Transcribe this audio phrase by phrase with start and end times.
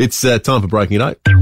[0.00, 1.34] It's uh, time for Breaking at 8.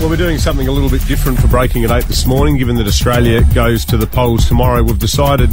[0.00, 2.76] Well, we're doing something a little bit different for Breaking at 8 this morning, given
[2.76, 4.82] that Australia goes to the polls tomorrow.
[4.82, 5.50] We've decided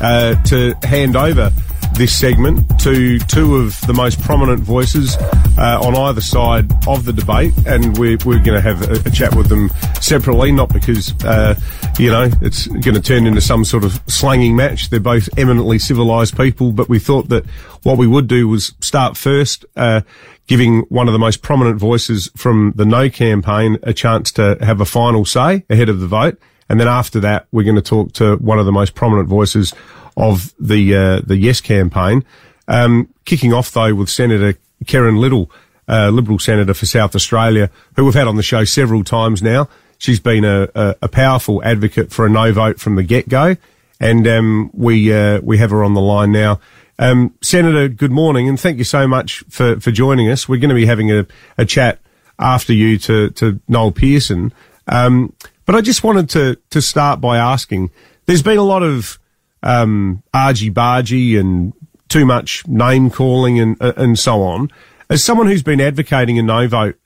[0.00, 1.52] uh, to hand over
[1.98, 5.16] this segment to two of the most prominent voices
[5.58, 9.10] uh, on either side of the debate, and we're, we're going to have a, a,
[9.10, 9.68] chat with them
[10.00, 11.58] separately, not because, uh,
[11.98, 14.90] you know, it's going to turn into some sort of slanging match.
[14.90, 17.44] They're both eminently civilised people, but we thought that
[17.82, 20.02] what we would do was start first, uh,
[20.46, 24.80] giving one of the most prominent voices from the No campaign a chance to have
[24.80, 26.38] a final say ahead of the vote.
[26.68, 29.74] And then after that, we're going to talk to one of the most prominent voices
[30.18, 32.24] of the uh, the Yes campaign.
[32.66, 35.50] Um, kicking off though with Senator Kerrynne Liddle,
[35.88, 39.68] uh, Liberal senator for South Australia, who we've had on the show several times now.
[39.96, 43.56] She's been a, a, a powerful advocate for a no vote from the get go,
[43.98, 46.60] and um, we uh, we have her on the line now.
[47.00, 50.48] Um, Senator, good morning, and thank you so much for, for joining us.
[50.48, 52.00] We're going to be having a, a chat
[52.40, 54.52] after you to, to Noel Pearson.
[54.88, 55.32] Um,
[55.64, 57.90] but I just wanted to, to start by asking,
[58.26, 59.18] there's been a lot of
[59.62, 61.72] um, argy bargy and
[62.08, 64.70] too much name calling and uh, and so on.
[65.10, 66.96] As someone who's been advocating a no vote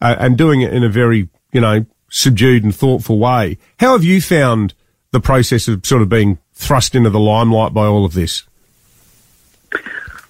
[0.00, 4.04] uh, and doing it in a very you know subdued and thoughtful way, how have
[4.04, 4.74] you found
[5.10, 8.44] the process of sort of being thrust into the limelight by all of this?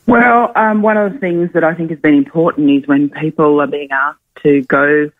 [0.07, 3.61] Well, um, one of the things that I think has been important is when people
[3.61, 5.11] are being asked to go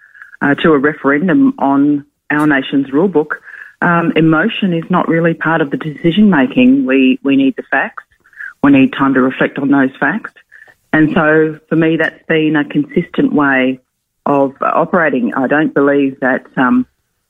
[0.41, 3.43] uh, to a referendum on our nation's rule book
[3.83, 6.87] um, emotion is not really part of the decision making.
[6.87, 8.05] We we need the facts.
[8.63, 10.33] We need time to reflect on those facts.
[10.93, 13.81] And so, for me, that's been a consistent way
[14.25, 15.35] of operating.
[15.35, 16.87] I don't believe that um,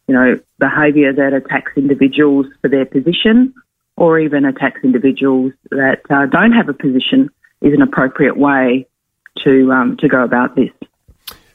[0.06, 3.54] you know behaviour that attacks individuals for their position,
[3.96, 7.30] or even attacks individuals that uh, don't have a position,
[7.62, 8.86] is an appropriate way
[9.44, 10.70] to um, to go about this.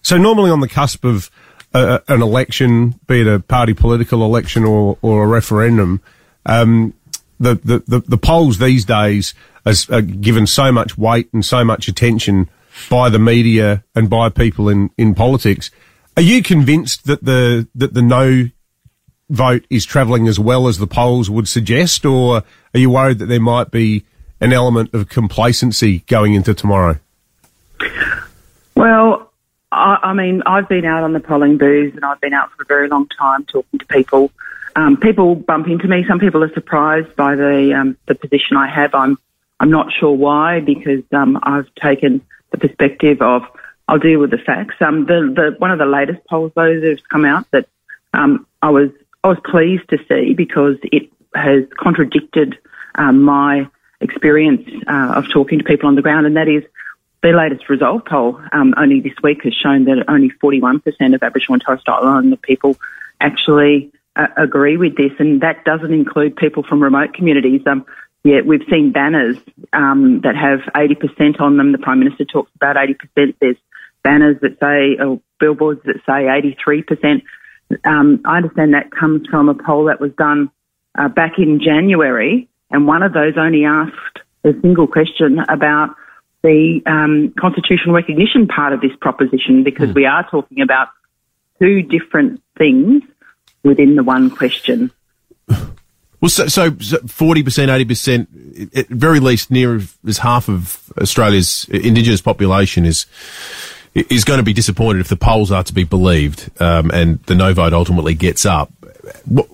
[0.02, 1.30] So, normally on the cusp of
[1.78, 6.02] a, an election, be it a party political election or, or a referendum,
[6.46, 6.94] um,
[7.40, 9.34] the, the, the, the, polls these days
[9.90, 12.50] are given so much weight and so much attention
[12.90, 15.70] by the media and by people in, in politics.
[16.16, 18.50] Are you convinced that the that the no
[19.30, 22.44] vote is travelling as well as the polls would suggest, or
[22.74, 24.04] are you worried that there might be
[24.40, 27.00] an element of complacency going into tomorrow?
[28.76, 29.27] Well,
[29.88, 32.64] I, I mean, I've been out on the polling booths and I've been out for
[32.64, 34.32] a very long time talking to people.
[34.76, 36.06] Um, people bump into me.
[36.08, 38.94] Some people are surprised by the um, the position I have.
[38.94, 39.18] I'm
[39.60, 42.22] I'm not sure why because um, I've taken
[42.52, 43.44] the perspective of
[43.88, 44.76] I'll deal with the facts.
[44.82, 47.68] Um, the, the one of the latest polls though that has come out that
[48.14, 48.90] um, I was
[49.24, 52.58] I was pleased to see because it has contradicted
[52.96, 53.70] um, my
[54.02, 56.64] experience uh, of talking to people on the ground, and that is
[57.24, 60.82] their latest Resolve poll um, only this week has shown that only 41%
[61.16, 62.78] of Aboriginal and Torres Strait Islander people
[63.20, 67.62] actually uh, agree with this, and that doesn't include people from remote communities.
[67.66, 67.86] Um,
[68.24, 69.38] yeah, we've seen banners
[69.74, 71.72] um, that have 80% on them.
[71.72, 73.36] The Prime Minister talks about 80%.
[73.40, 73.58] There's
[74.04, 76.28] banners that say, or billboards that say
[76.66, 77.24] 83%.
[77.86, 80.50] Um, I understand that comes from a poll that was done
[80.98, 85.96] uh, back in January, and one of those only asked a single question about
[86.48, 89.96] the um, constitutional recognition part of this proposition because mm.
[89.96, 90.88] we are talking about
[91.60, 93.04] two different things
[93.64, 94.92] within the one question.
[96.20, 98.28] Well, so, forty percent, eighty percent,
[98.76, 103.06] at very least, near as half of Australia's Indigenous population is
[103.94, 107.36] is going to be disappointed if the polls are to be believed, um, and the
[107.36, 108.72] no vote ultimately gets up.
[109.26, 109.48] What,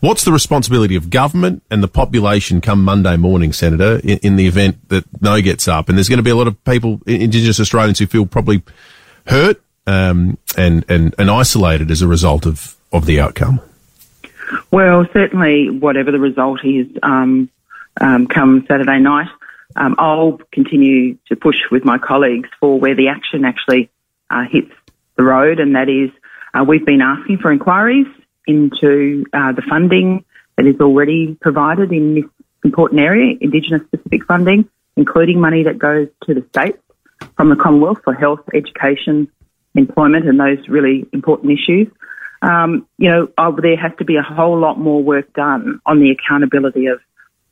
[0.00, 4.46] What's the responsibility of government and the population come Monday morning, Senator, in, in, the
[4.46, 5.88] event that no gets up?
[5.88, 8.62] And there's going to be a lot of people, Indigenous Australians, who feel probably
[9.26, 13.60] hurt um, and, and, and isolated as a result of, of the outcome.
[14.70, 17.48] Well, certainly, whatever the result is um,
[17.98, 19.28] um, come Saturday night,
[19.76, 23.90] um, I'll continue to push with my colleagues for where the action actually
[24.28, 24.72] uh, hits
[25.16, 26.10] the road, and that is
[26.52, 28.06] uh, we've been asking for inquiries
[28.46, 30.24] into uh, the funding
[30.56, 32.24] that is already provided in this
[32.64, 36.78] important area, Indigenous specific funding, including money that goes to the states
[37.36, 39.28] from the Commonwealth for health, education,
[39.74, 41.88] employment, and those really important issues.
[42.42, 46.00] Um, you know, uh, there has to be a whole lot more work done on
[46.00, 47.00] the accountability of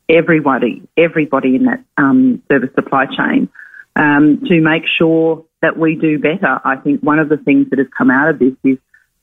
[0.09, 3.49] everybody, everybody in that um, service supply chain
[3.97, 6.61] um, to make sure that we do better.
[6.65, 8.79] I think one of the things that has come out of this is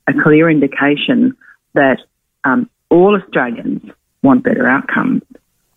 [0.07, 1.38] a clear indication
[1.73, 2.00] that
[2.44, 3.91] um, all Australians
[4.23, 5.23] want better outcomes.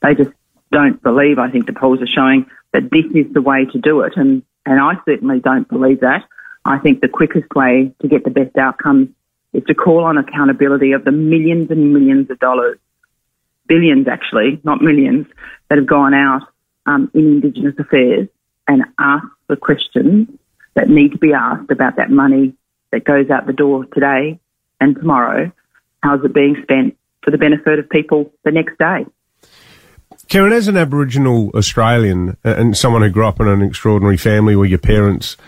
[0.02, 0.30] They just
[0.70, 4.00] don't believe, I think the polls are showing, that this is the way to do
[4.00, 4.14] it.
[4.16, 6.24] And And I certainly don't believe that.
[6.64, 9.08] I think the quickest way to get the best outcomes
[9.52, 12.78] is to call on accountability of the millions and millions of dollars,
[13.68, 15.26] billions actually, not millions,
[15.68, 16.42] that have gone out
[16.86, 18.28] um, in Indigenous affairs
[18.66, 20.28] and ask the questions
[20.74, 22.54] that need to be asked about that money
[22.90, 24.40] that goes out the door today
[24.80, 25.52] and tomorrow.
[26.04, 29.06] How's it being spent for the benefit of people the next day?
[30.28, 34.68] Kerrynne, as an Aboriginal Australian and someone who grew up in an extraordinary family where
[34.68, 35.38] your parents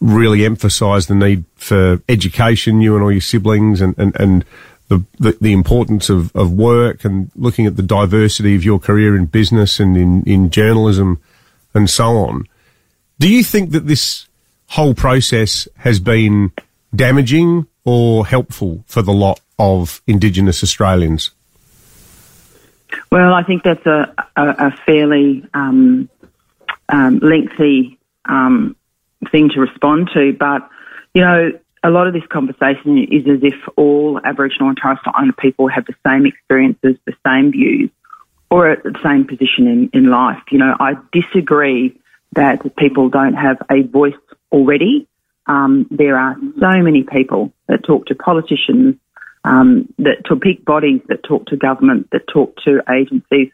[0.00, 4.44] really emphasised the need for education, you and all your siblings, and, and, and
[4.86, 9.16] the, the, the, importance of, of work and looking at the diversity of your career
[9.16, 11.20] in business and in, in journalism
[11.74, 12.44] and so on.
[13.18, 14.28] Do you think that this
[14.68, 16.52] whole process has been
[16.94, 21.30] damaging or helpful for the lot of Indigenous Australians?
[23.10, 26.08] Well, I think that's a, a, a fairly um,
[26.88, 28.76] um, lengthy um,
[29.30, 30.68] thing to respond to, but
[31.14, 31.52] you know,
[31.82, 35.68] a lot of this conversation is as if all Aboriginal and Torres Strait Islander people
[35.68, 37.90] have the same experiences, the same views,
[38.50, 40.42] or at the same position in, in life.
[40.50, 41.98] You know, I disagree
[42.32, 44.14] that people don't have a voice
[44.52, 45.06] already.
[45.46, 48.96] Um, there are so many people that talk to politicians,
[49.44, 53.50] um, that to big bodies that talk to government, that talk to agencies.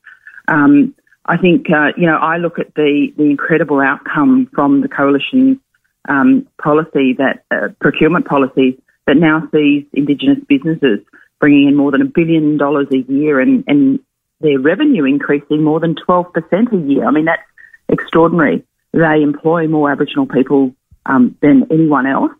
[0.48, 0.94] Um,
[1.26, 5.60] I think, uh, you know, I look at the, the incredible outcome from the coalition
[6.08, 11.00] um, policy that uh, procurement policy that now sees Indigenous businesses
[11.40, 14.00] bringing in more than a billion dollars a year and, and
[14.40, 16.32] their revenue increasing more than 12%
[16.72, 17.06] a year.
[17.06, 17.42] I mean, that's
[17.88, 18.64] extraordinary.
[18.92, 20.74] They employ more Aboriginal people
[21.06, 22.32] um, than anyone else.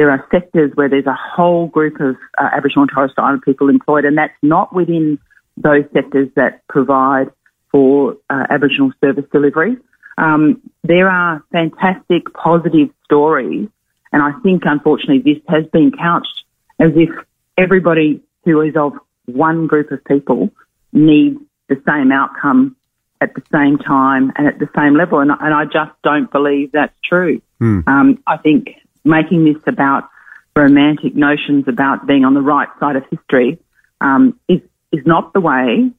[0.00, 3.42] There are sectors where there's a whole group of uh, Aboriginal and Torres Strait Islander
[3.44, 5.18] people employed, and that's not within
[5.58, 7.26] those sectors that provide
[7.70, 9.76] for uh, Aboriginal service delivery.
[10.16, 13.68] Um, there are fantastic, positive stories,
[14.10, 16.44] and I think unfortunately this has been couched
[16.78, 17.10] as if
[17.58, 18.94] everybody who is of
[19.26, 20.48] one group of people
[20.94, 21.38] needs
[21.68, 22.74] the same outcome
[23.20, 26.72] at the same time and at the same level, and, and I just don't believe
[26.72, 27.42] that's true.
[27.60, 27.86] Mm.
[27.86, 28.70] Um, I think
[29.04, 30.08] making this about
[30.56, 33.58] romantic notions about being on the right side of history
[34.00, 34.60] um, is
[34.92, 35.90] is not the way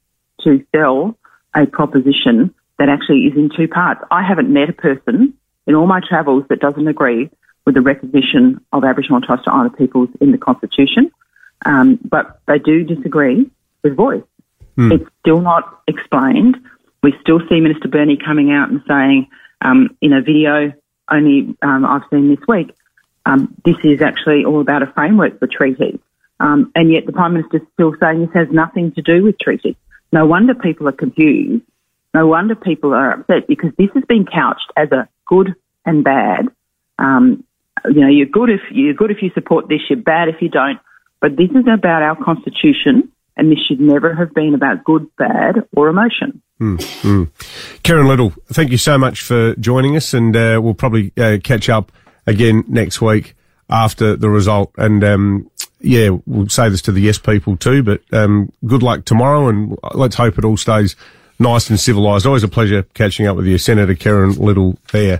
[0.41, 1.17] to sell
[1.55, 4.01] a proposition that actually is in two parts.
[4.11, 5.33] I haven't met a person
[5.67, 7.29] in all my travels that doesn't agree
[7.65, 11.11] with the recognition of Aboriginal and Torres Strait Islander peoples in the Constitution,
[11.65, 13.49] um, but they do disagree
[13.83, 14.23] with voice.
[14.77, 14.93] Mm.
[14.93, 16.57] It's still not explained.
[17.03, 19.27] We still see Minister Burney coming out and saying
[19.61, 20.73] um, in a video
[21.09, 22.73] only um, I've seen this week,
[23.25, 25.99] um, this is actually all about a framework for treaties.
[26.39, 29.39] Um, and yet the Prime Minister is still saying this has nothing to do with
[29.39, 29.75] treaties.
[30.11, 31.63] No wonder people are confused.
[32.13, 36.47] No wonder people are upset because this has been couched as a good and bad.
[36.99, 37.43] Um,
[37.85, 40.49] you know, you're good if you're good if you support this, you're bad if you
[40.49, 40.79] don't.
[41.21, 45.67] But this is about our constitution, and this should never have been about good, bad,
[45.75, 46.41] or emotion.
[46.59, 47.31] Mm.
[47.83, 51.69] Kerrynne Liddle, thank you so much for joining us, and uh, we'll probably uh, catch
[51.69, 51.91] up
[52.25, 53.35] again next week
[53.69, 54.71] after the result.
[54.77, 59.05] And um, yeah, we'll say this to the yes people too, but um, good luck
[59.05, 60.95] tomorrow, and let's hope it all stays
[61.41, 62.25] nice and civilised.
[62.25, 65.19] Always a pleasure catching up with you, Senator Kerrynne Liddle there.